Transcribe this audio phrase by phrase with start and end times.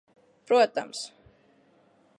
[0.47, 0.99] Protams.